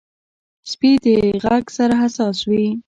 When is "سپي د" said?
0.71-1.05